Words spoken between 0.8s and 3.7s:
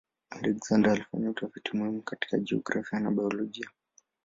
alifanya utafiti muhimu katika jiografia na biolojia.